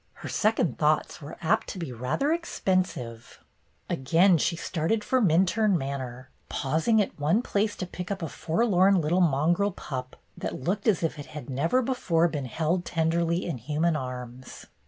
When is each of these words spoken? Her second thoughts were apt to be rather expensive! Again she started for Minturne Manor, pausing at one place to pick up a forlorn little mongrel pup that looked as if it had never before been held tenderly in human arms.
Her 0.13 0.29
second 0.29 0.79
thoughts 0.79 1.21
were 1.21 1.37
apt 1.43 1.67
to 1.67 1.77
be 1.77 1.91
rather 1.91 2.33
expensive! 2.33 3.39
Again 3.87 4.39
she 4.39 4.55
started 4.55 5.03
for 5.03 5.21
Minturne 5.21 5.77
Manor, 5.77 6.31
pausing 6.49 6.99
at 6.99 7.19
one 7.19 7.43
place 7.43 7.75
to 7.75 7.85
pick 7.85 8.09
up 8.09 8.23
a 8.23 8.27
forlorn 8.27 8.99
little 8.99 9.21
mongrel 9.21 9.69
pup 9.71 10.15
that 10.35 10.59
looked 10.59 10.87
as 10.87 11.03
if 11.03 11.19
it 11.19 11.27
had 11.27 11.51
never 11.51 11.83
before 11.83 12.27
been 12.27 12.45
held 12.45 12.83
tenderly 12.83 13.45
in 13.45 13.59
human 13.59 13.95
arms. 13.95 14.65